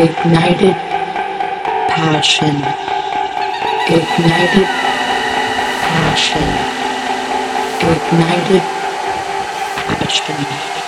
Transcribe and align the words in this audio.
Ignited 0.00 0.76
passion, 1.92 2.56
ignited 3.86 4.68
passion, 5.84 6.48
ignited 7.92 8.62
passion. 9.76 10.79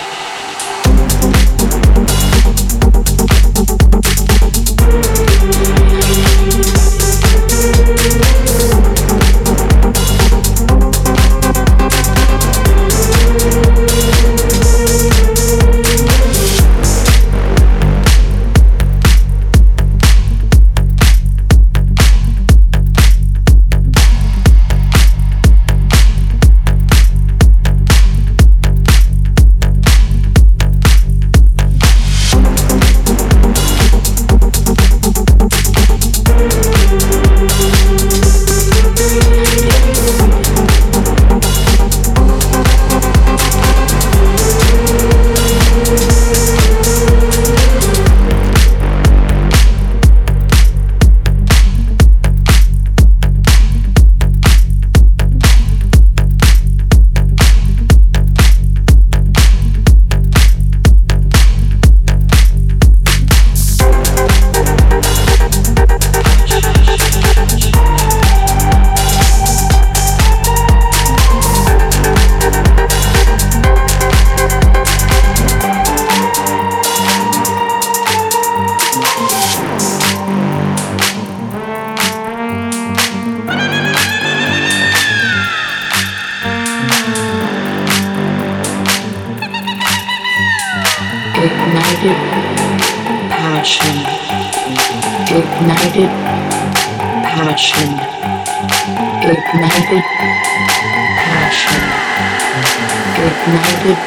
Ignited 103.43 103.99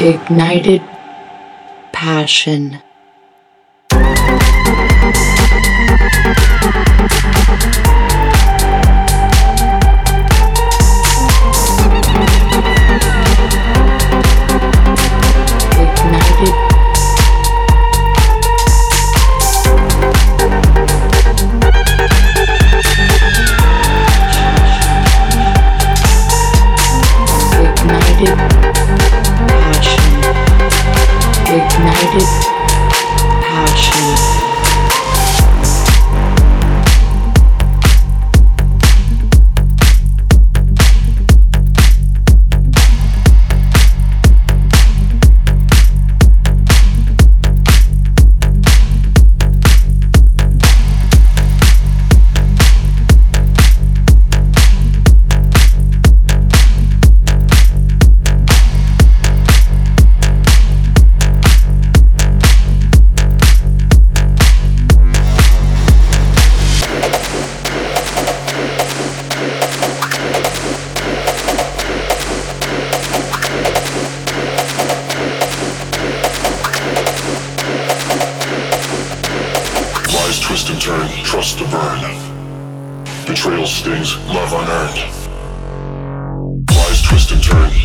ignited 0.00 0.82
passion. 1.92 2.80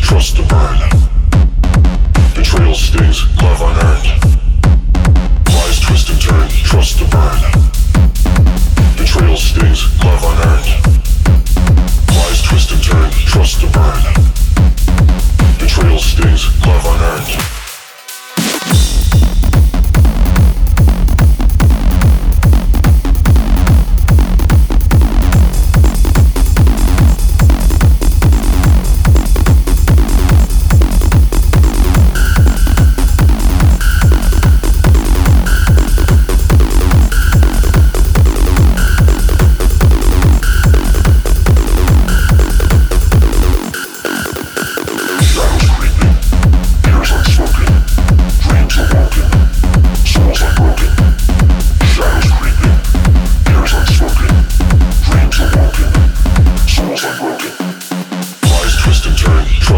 trust 0.02 0.36
the 0.36 0.42
burn. 0.44 1.07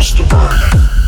house 0.00 0.14
to 0.14 0.22
burn. 0.24 0.99